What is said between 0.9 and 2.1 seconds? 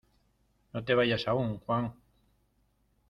vayas aún, ¡Juan!